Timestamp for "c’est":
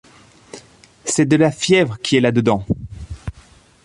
1.05-1.27